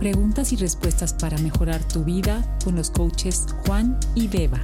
[0.00, 4.58] Preguntas y respuestas para mejorar tu vida con los coaches Juan y Beba.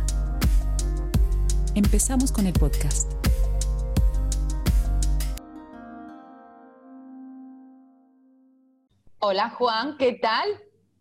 [1.74, 3.12] Empezamos con el podcast.
[9.18, 10.48] Hola Juan, ¿qué tal?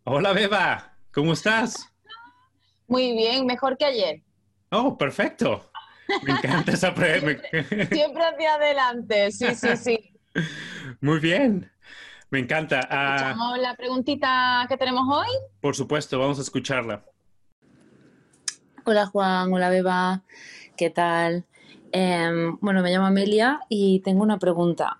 [0.04, 1.90] Hola Beba, ¿cómo estás?
[2.88, 4.22] Muy bien, mejor que ayer.
[4.70, 5.72] Oh, perfecto.
[6.24, 7.42] Me encanta esa pregunta.
[7.90, 10.14] Siempre hacia adelante, sí, sí, sí.
[11.00, 11.72] Muy bien.
[12.36, 12.86] Me encanta.
[12.92, 15.30] Ah, ¿Escuchamos la preguntita que tenemos hoy?
[15.62, 17.06] Por supuesto, vamos a escucharla.
[18.84, 20.22] Hola Juan, hola Beba,
[20.76, 21.46] ¿qué tal?
[21.94, 25.00] Em, bueno, me llamo Amelia y tengo una pregunta.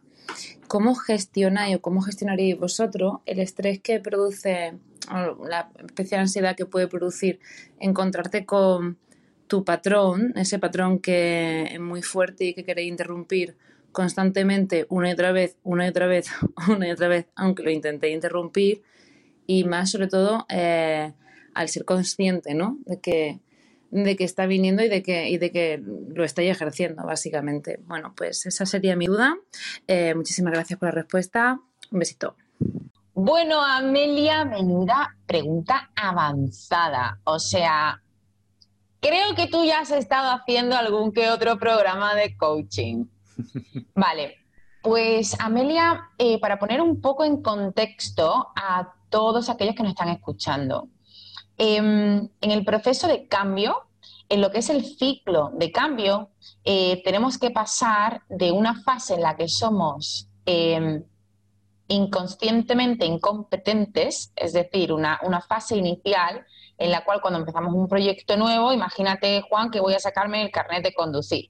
[0.70, 4.80] ¿Cómo gestionáis o cómo gestionaríais vosotros el estrés que produce,
[5.10, 7.42] la especial ansiedad que puede producir
[7.82, 8.98] encontrarte con
[9.48, 13.58] tu patrón, ese patrón que es muy fuerte y que queréis interrumpir
[13.96, 16.28] constantemente una y otra vez, una y otra vez,
[16.68, 18.84] una y otra vez, aunque lo intentéis interrumpir,
[19.48, 21.14] y más sobre todo eh,
[21.54, 22.78] al ser consciente, ¿no?
[22.86, 23.40] De que,
[23.92, 27.80] de que está viniendo y de que, y de que lo estáis ejerciendo, básicamente.
[27.86, 29.38] Bueno, pues esa sería mi duda.
[29.88, 31.62] Eh, muchísimas gracias por la respuesta.
[31.90, 32.36] Un besito.
[33.14, 37.22] Bueno, Amelia, menuda pregunta avanzada.
[37.24, 38.02] O sea,
[39.00, 43.06] creo que tú ya has estado haciendo algún que otro programa de coaching.
[43.96, 44.38] Vale,
[44.82, 50.10] pues Amelia, eh, para poner un poco en contexto a todos aquellos que nos están
[50.10, 50.90] escuchando,
[51.58, 53.88] em, en el proceso de cambio,
[54.30, 56.30] en lo que es el ciclo de cambio,
[56.64, 61.04] eh, tenemos que pasar de una fase en la que somos em,
[61.88, 66.46] inconscientemente incompetentes, es decir, una, una fase inicial
[66.78, 70.52] en la cual cuando empezamos un proyecto nuevo, imagínate, Juan, que voy a sacarme el
[70.52, 71.50] carnet de conducir.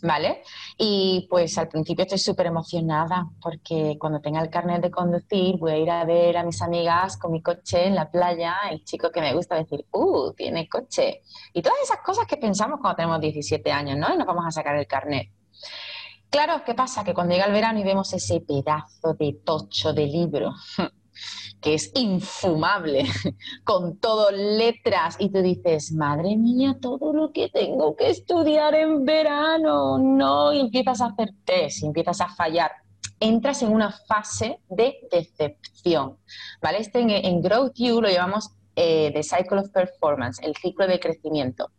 [0.00, 0.42] ¿Vale?
[0.78, 5.72] Y pues al principio estoy súper emocionada porque cuando tenga el carnet de conducir voy
[5.72, 9.10] a ir a ver a mis amigas con mi coche en la playa, el chico
[9.10, 10.32] que me gusta decir, ¡uh!
[10.32, 11.22] Tiene coche.
[11.52, 14.12] Y todas esas cosas que pensamos cuando tenemos 17 años, ¿no?
[14.12, 15.28] Y nos vamos a sacar el carnet.
[16.30, 17.04] Claro, ¿qué pasa?
[17.04, 20.52] Que cuando llega el verano y vemos ese pedazo de tocho de libro
[21.60, 23.04] que es infumable,
[23.64, 29.04] con todo letras, y tú dices, madre mía, todo lo que tengo que estudiar en
[29.04, 32.72] verano, no, y empiezas a hacer test, empiezas a fallar.
[33.20, 36.18] Entras en una fase de decepción,
[36.60, 36.78] ¿vale?
[36.78, 41.70] Este en, Growth You lo llamamos eh, The Cycle of Performance, el ciclo de crecimiento.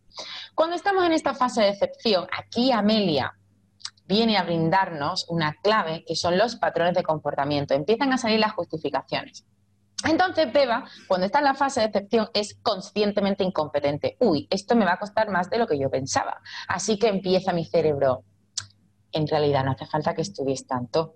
[0.54, 3.34] Cuando estamos en esta fase de decepción, aquí Amelia
[4.06, 7.74] viene a brindarnos una clave que son los patrones de comportamiento.
[7.74, 9.44] Empiezan a salir las justificaciones.
[10.06, 14.16] Entonces, Beba, cuando está en la fase de decepción, es conscientemente incompetente.
[14.20, 16.40] Uy, esto me va a costar más de lo que yo pensaba.
[16.68, 18.24] Así que empieza mi cerebro.
[19.12, 21.14] En realidad no hace falta que estudies tanto.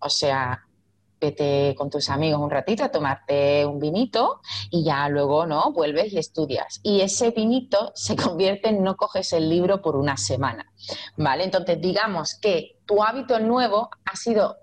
[0.00, 0.67] O sea,
[1.20, 4.40] vete con tus amigos un ratito a tomarte un vinito
[4.70, 5.72] y ya luego, ¿no?
[5.72, 6.80] Vuelves y estudias.
[6.82, 10.72] Y ese vinito se convierte en no coges el libro por una semana,
[11.16, 11.44] ¿vale?
[11.44, 14.56] Entonces, digamos que tu hábito nuevo ha sido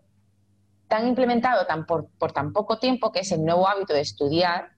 [0.88, 4.69] tan implementado tan por, tan poco tiempo, que es el nuevo hábito de estudiar,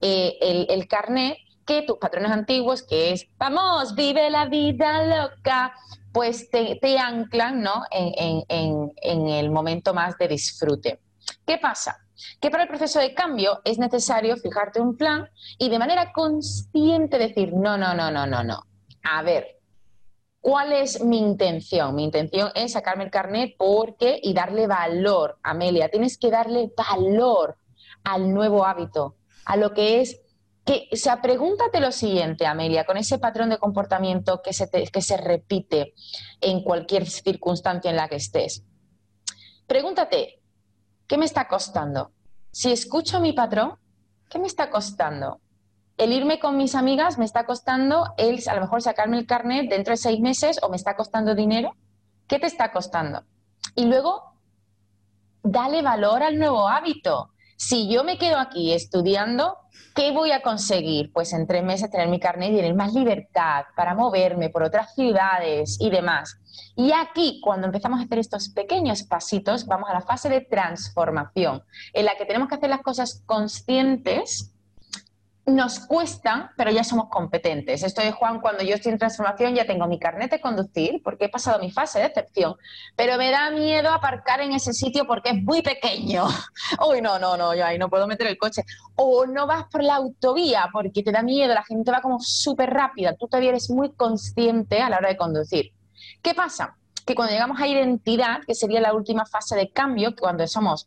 [0.00, 5.74] eh, el, carnet, que tus patrones antiguos, que es, vamos, vive la vida loca,
[6.12, 7.82] pues te, anclan ¿no?
[7.90, 11.00] en, en el momento más de disfrute.
[11.48, 11.96] ¿Qué pasa?
[12.42, 17.16] Que para el proceso de cambio es necesario fijarte un plan y de manera consciente
[17.16, 18.62] decir, no, no, no, no, no, no.
[19.02, 19.54] A ver,
[20.40, 21.94] ¿Cuál es mi intención?
[21.96, 27.56] Mi intención es sacarme el carnet porque y darle valor, Amelia, tienes que darle valor
[28.04, 30.20] al nuevo hábito, a lo que es
[30.64, 35.02] que, o sea, pregúntate lo siguiente, Amelia, con ese patrón de comportamiento que se, que
[35.02, 35.94] se repite
[36.40, 38.64] en cualquier circunstancia en la que estés.
[39.66, 40.38] Pregúntate,
[41.08, 42.12] ¿qué me está costando?
[42.52, 43.76] Si escucho mi patrón,
[44.28, 45.40] ¿qué me está costando?
[45.98, 49.68] el irme con mis amigas me está costando el, a lo mejor sacarme el carnet
[49.68, 51.74] dentro de seis meses o me está costando dinero.
[52.28, 53.24] ¿Qué te está costando?
[53.74, 54.32] Y luego,
[55.42, 57.30] dale valor al nuevo hábito.
[57.60, 59.56] Si yo me quedo aquí estudiando,
[59.92, 61.12] ¿qué voy a conseguir?
[61.12, 64.94] Pues en tres meses tener mi carnet y tener más libertad para moverme por otras
[64.94, 66.38] ciudades y demás.
[66.76, 71.64] Y aquí, cuando empezamos a hacer estos pequeños pasitos, vamos a la fase de transformación,
[71.94, 74.54] en la que tenemos que hacer las cosas conscientes
[75.48, 77.82] nos cuesta, pero ya somos competentes.
[77.82, 81.26] Esto es, Juan, cuando yo estoy en transformación ya tengo mi carnet de conducir porque
[81.26, 82.54] he pasado mi fase de excepción,
[82.96, 86.26] pero me da miedo aparcar en ese sitio porque es muy pequeño.
[86.88, 88.62] Uy, no, no, no, yo ahí no puedo meter el coche.
[88.96, 92.70] O no vas por la autovía porque te da miedo, la gente va como súper
[92.70, 95.72] rápida, tú todavía eres muy consciente a la hora de conducir.
[96.22, 96.76] ¿Qué pasa?
[97.06, 100.86] Que cuando llegamos a identidad, que sería la última fase de cambio, cuando somos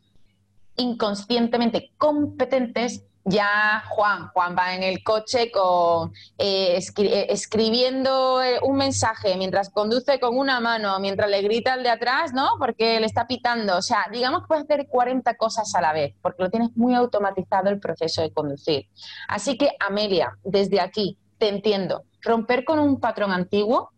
[0.76, 8.76] inconscientemente competentes, ya Juan, Juan va en el coche con, eh, eh, escribiendo eh, un
[8.76, 12.50] mensaje mientras conduce con una mano, mientras le grita al de atrás, ¿no?
[12.58, 13.76] Porque le está pitando.
[13.76, 16.94] O sea, digamos que puedes hacer 40 cosas a la vez, porque lo tienes muy
[16.94, 18.88] automatizado el proceso de conducir.
[19.28, 22.04] Así que, Amelia, desde aquí, te entiendo.
[22.20, 23.92] Romper con un patrón antiguo,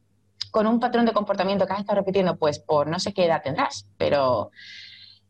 [0.50, 3.42] con un patrón de comportamiento que has estado repitiendo, pues por no sé qué edad
[3.42, 4.50] tendrás, pero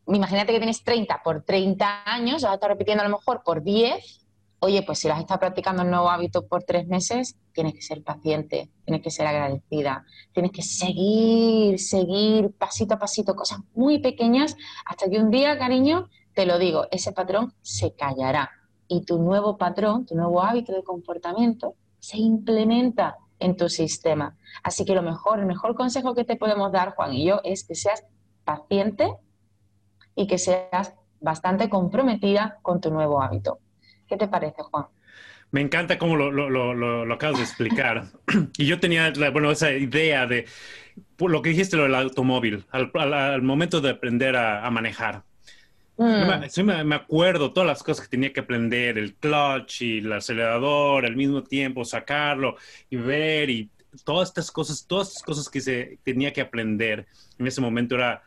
[0.06, 4.20] imagínate que tienes 30 por 30 años, vas a repitiendo a lo mejor por 10.
[4.60, 7.82] Oye, pues si lo has estado practicando un nuevo hábito por tres meses, tienes que
[7.82, 13.98] ser paciente, tienes que ser agradecida, tienes que seguir, seguir pasito a pasito, cosas muy
[13.98, 14.56] pequeñas,
[14.86, 18.50] hasta que un día, cariño, te lo digo, ese patrón se callará
[18.88, 24.36] y tu nuevo patrón, tu nuevo hábito de comportamiento se implementa en tu sistema.
[24.62, 27.64] Así que lo mejor, el mejor consejo que te podemos dar, Juan y yo, es
[27.64, 28.04] que seas
[28.44, 29.12] paciente
[30.14, 33.58] y que seas bastante comprometida con tu nuevo hábito.
[34.06, 34.86] ¿Qué te parece, Juan?
[35.50, 38.06] Me encanta cómo lo, lo, lo, acabas de explicar.
[38.58, 40.46] y yo tenía, bueno, esa idea de
[41.18, 45.22] lo que dijiste, lo del automóvil, al, momento de aprender a, manejar.
[45.96, 46.64] Mm.
[46.64, 51.06] me, me, acuerdo todas las cosas que tenía que aprender, el clutch y el acelerador
[51.06, 52.56] al mismo tiempo, sacarlo
[52.90, 53.70] y ver y
[54.04, 57.06] todas estas cosas, todas estas cosas que se tenía que aprender
[57.38, 58.24] en ese momento era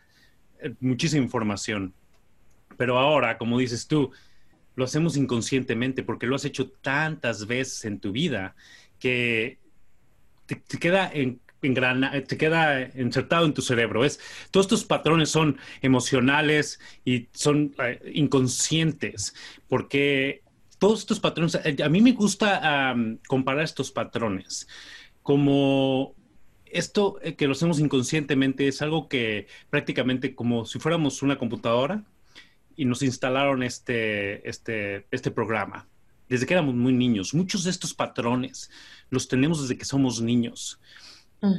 [0.79, 1.93] muchísima información.
[2.77, 4.11] Pero ahora, como dices tú,
[4.75, 8.55] lo hacemos inconscientemente porque lo has hecho tantas veces en tu vida
[8.99, 9.57] que
[10.45, 14.05] te, queda en, te queda insertado en tu cerebro.
[14.05, 14.19] Es,
[14.51, 19.33] todos estos patrones son emocionales y son eh, inconscientes
[19.67, 20.43] porque
[20.77, 22.95] todos estos patrones, eh, a mí me gusta
[23.27, 24.67] comparar estos patrones
[25.23, 26.15] como
[26.71, 32.03] esto eh, que lo hacemos inconscientemente es algo que prácticamente como si fuéramos una computadora
[32.75, 35.87] y nos instalaron este, este, este programa
[36.29, 37.33] desde que éramos muy niños.
[37.33, 38.69] Muchos de estos patrones
[39.09, 40.79] los tenemos desde que somos niños.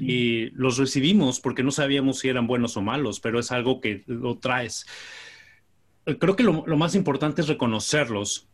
[0.00, 4.02] Y los recibimos porque no sabíamos si eran buenos o malos, pero es algo que
[4.06, 4.86] lo traes.
[6.18, 8.48] Creo que lo, lo más importante es reconocerlos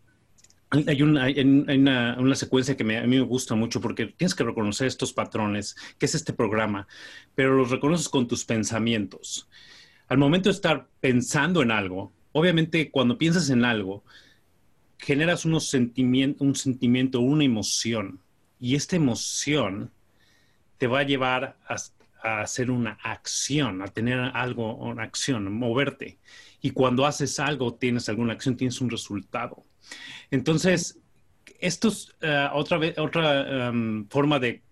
[0.87, 5.77] hay, una, secuencia que a mí me gusta mucho porque tienes que reconocer estos patrones,
[5.99, 6.87] que es este programa,
[7.35, 9.49] pero los reconoces con tus pensamientos.
[10.09, 14.05] Al momento de estar pensando en algo, obviamente cuando piensas en algo,
[14.99, 18.21] generas unos sentimiento, un sentimiento, una emoción,
[18.61, 19.91] y esta emoción
[20.79, 26.19] te va a llevar a hacer una acción, a tener algo, una acción, moverte.
[26.63, 29.65] Y cuando haces algo, tienes alguna acción, tienes un resultado.
[30.31, 30.99] Entonces,
[31.61, 34.63] esto es eh, otra, vez, otra em, forma de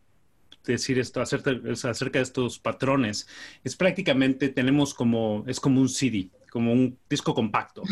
[0.64, 1.52] decir esto acerca,
[1.88, 3.26] acerca, de estos patrones.
[3.64, 7.82] Es prácticamente, tenemos como, es como un CD, como un disco compacto,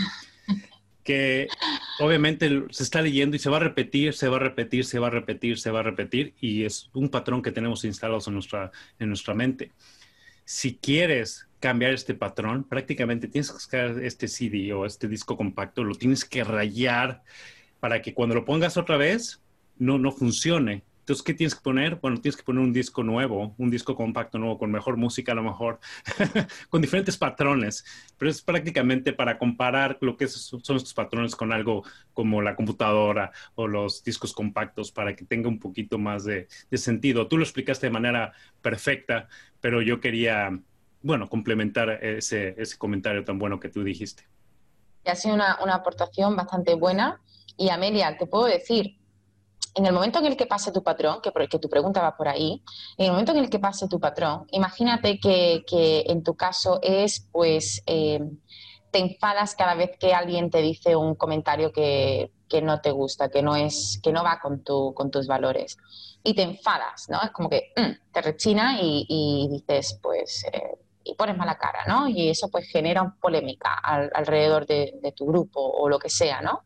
[1.05, 1.49] que
[1.99, 5.08] obviamente se está leyendo y se va a repetir, se va a repetir, se va
[5.08, 8.70] a repetir, se va a repetir, y es un patrón que tenemos instalados en nuestra,
[8.99, 9.73] en nuestra mente.
[10.44, 15.84] Si quieres cambiar este patrón, prácticamente tienes que sacar este CD o este disco compacto,
[15.84, 17.22] lo tienes que rayar
[17.78, 19.42] para que cuando lo pongas otra vez
[19.78, 20.82] no, no funcione.
[21.00, 21.96] Entonces, ¿qué tienes que poner?
[21.96, 25.34] Bueno, tienes que poner un disco nuevo, un disco compacto nuevo, con mejor música a
[25.34, 25.80] lo mejor,
[26.70, 27.84] con diferentes patrones,
[28.16, 31.82] pero es prácticamente para comparar lo que son estos patrones con algo
[32.12, 36.78] como la computadora o los discos compactos para que tenga un poquito más de, de
[36.78, 37.26] sentido.
[37.26, 38.32] Tú lo explicaste de manera
[38.62, 39.28] perfecta,
[39.61, 40.61] pero yo quería
[41.02, 44.25] bueno, complementar ese, ese comentario tan bueno que tú dijiste.
[45.04, 47.21] Ha sido una, una, aportación bastante buena.
[47.57, 48.99] Y Amelia, te puedo decir,
[49.75, 52.28] en el momento en el que pase tu patrón, que, que tu pregunta va por
[52.28, 52.62] ahí,
[52.97, 56.80] en el momento en el que pase tu patrón, imagínate que, que en tu caso
[56.83, 58.21] es, pues, eh,
[58.90, 63.30] te enfadas cada vez que alguien te dice un comentario que, que no te gusta,
[63.30, 65.76] que no, es, que no va con, tu, con tus valores.
[66.23, 67.23] Y te enfadas, ¿no?
[67.23, 70.45] Es como que mm, te rechina y, y dices, pues...
[70.52, 72.09] Eh, y pones mala cara, ¿no?
[72.09, 76.64] Y eso pues genera polémica alrededor de, tu grupo o lo que sea, ¿no?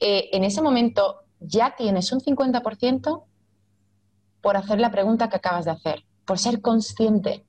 [0.00, 3.24] Eh, en ese momento ya tienes un 50%
[4.40, 7.44] por hacer la pregunta que acabas de hacer, por ser consciente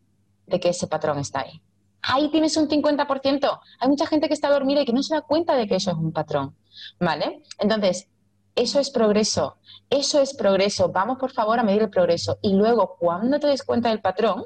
[0.48, 1.62] de que ese patrón está ahí.
[2.02, 3.60] Ahí tienes un 50%.
[3.80, 5.92] Hay mucha gente que está dormida y que no se da cuenta de que eso
[5.92, 6.56] es un patrón,
[7.00, 7.42] ¿vale?
[7.60, 8.08] Entonces,
[8.56, 9.58] eso es progreso,
[9.90, 10.90] eso es progreso.
[10.90, 12.38] Vamos por favor a medir el progreso.
[12.42, 14.46] Y luego, cuando te des cuenta del patrón,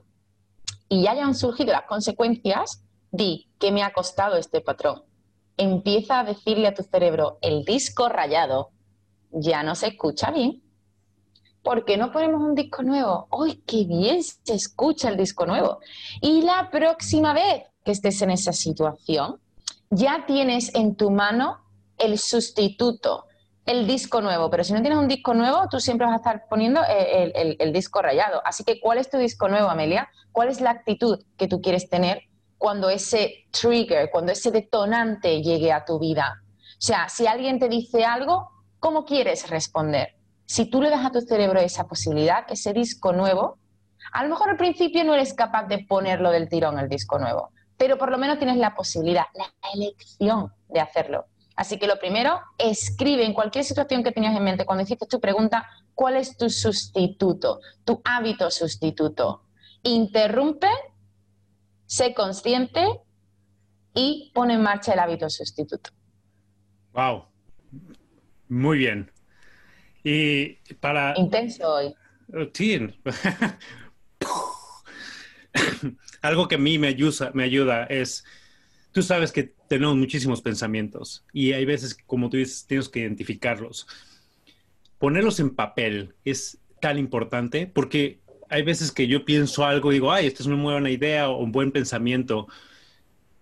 [0.90, 5.04] y ya hayan surgido las consecuencias, di, ¿qué me ha costado este patrón?
[5.56, 8.72] Empieza a decirle a tu cerebro, el disco rayado
[9.32, 10.64] ya no se escucha bien.
[11.62, 13.28] ¿Por qué no ponemos un disco nuevo?
[13.32, 15.80] ¡Ay, qué bien se escucha el disco nuevo!
[16.22, 19.40] Y la próxima vez que estés en esa situación,
[19.92, 21.60] ya tienes en tu mano
[21.98, 23.26] el sustituto,
[23.70, 24.50] el disco nuevo.
[24.50, 27.74] Pero si no tienes un disco nuevo, tú siempre vas a estar poniendo el, el
[27.74, 28.42] disco rayado.
[28.44, 30.10] Así que, ¿cuál es tu disco nuevo, Amelia?
[30.32, 32.24] ¿Cuál es la actitud que tú quieres tener
[32.58, 36.42] cuando ese trigger, cuando ese detonante llegue a tu vida?
[36.80, 38.50] O sea, si alguien te dice algo,
[38.80, 40.16] ¿cómo quieres responder?
[40.46, 43.60] Si tú le das a tu cerebro esa posibilidad, ese disco nuevo,
[44.12, 47.52] a lo mejor al principio no eres capaz de ponerlo del tirón el disco nuevo,
[47.78, 49.46] pero por lo menos tienes la posibilidad, la
[49.76, 51.26] elección de hacerlo.
[51.60, 55.20] Así que lo primero, escribe en cualquier situación que tenías en mente, cuando hiciste tu
[55.20, 59.44] pregunta, ¿cuál es tu sustituto, tu hábito sustituto?
[59.84, 60.70] Interrumpe,
[61.86, 62.88] sé consciente
[63.94, 65.90] y pone en marcha el hábito sustituto.
[66.94, 67.26] Wow.
[68.48, 69.12] Muy bien.
[70.02, 71.14] Y para...
[71.18, 71.94] Intenso hoy.
[72.54, 72.88] Sí.
[76.22, 78.24] Algo que a mí me ayuda, me ayuda es,
[78.94, 83.88] tú sabes que tenemos muchísimos pensamientos y hay veces, como tú dices, tienes que identificarlos.
[84.98, 90.12] Ponerlos en papel es tan importante porque hay veces que yo pienso algo y digo,
[90.12, 92.48] ay, esta es una muy buena idea o un buen pensamiento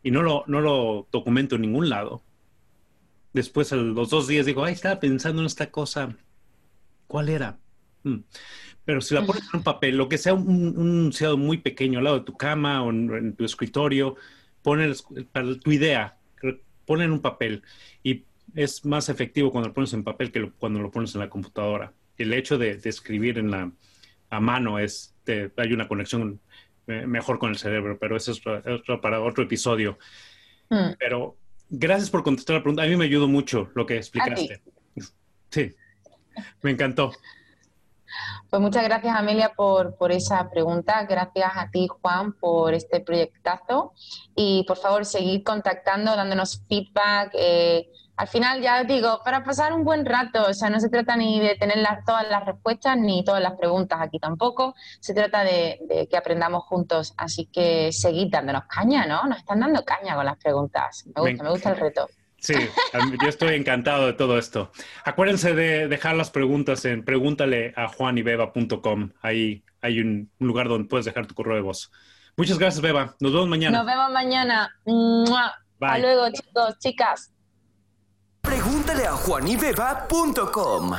[0.03, 2.22] y no lo, no lo documento en ningún lado
[3.38, 6.15] después a los dos días digo, ay, estaba pensando en esta cosa.
[7.07, 7.57] ¿Cuál era?
[8.03, 8.19] Hmm.
[8.84, 12.05] Pero si la pones en un papel, lo que sea un, un muy pequeño al
[12.05, 14.15] lado de tu cama o en, tu escritorio,
[14.67, 16.17] pones para tu idea,
[16.86, 17.63] pon en un papel
[18.03, 21.29] y es más efectivo cuando lo pones en papel que cuando lo pones en la
[21.29, 21.93] computadora.
[22.17, 23.71] El hecho de, escribir en la,
[24.29, 26.41] a mano es, te, hay una conexión
[26.88, 28.41] eh, mejor con el cerebro, pero eso es
[29.01, 29.97] para otro episodio.
[30.69, 30.95] Hmm.
[31.00, 31.38] Pero
[31.69, 32.83] Gracias por contestar la pregunta.
[32.83, 34.62] A mí me ayudó mucho lo que explicaste.
[35.50, 35.74] Sí,
[36.62, 37.12] me encantó.
[38.49, 41.03] Pues muchas gracias, Amelia, por, por, esa pregunta.
[41.03, 43.93] Gracias a ti, Juan, por este proyectazo.
[44.35, 47.31] Y por favor, seguid contactando, dándonos feedback.
[47.33, 50.89] Eh, al final, ya os digo, para pasar un buen rato, o sea, no se
[50.89, 55.43] trata ni de tener todas las respuestas ni todas las preguntas aquí tampoco, se trata
[55.43, 59.23] de, que aprendamos juntos, así que seguid dándonos caña, ¿no?
[59.25, 62.07] Nos están dando caña con las preguntas, me gusta, me, gusta el reto.
[62.39, 62.53] Sí,
[63.22, 64.72] yo estoy encantado de todo esto.
[65.03, 71.06] Acuérdense de dejar las preguntas en pregúntale a juanybeba.com, ahí hay un, lugar donde puedes
[71.06, 71.91] dejar tu correo de voz.
[72.36, 73.15] Muchas gracias, Beba.
[73.20, 73.77] Nos vemos mañana.
[73.77, 74.70] Nos vemos mañana.
[75.79, 77.32] Hasta luego, chicos, chicas.
[78.41, 80.94] Pregúntale a juanibeba.com.